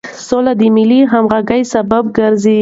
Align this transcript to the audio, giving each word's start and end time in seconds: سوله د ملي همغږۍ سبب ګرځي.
سوله 0.27 0.53
د 0.59 0.61
ملي 0.75 1.01
همغږۍ 1.11 1.61
سبب 1.73 2.03
ګرځي. 2.17 2.59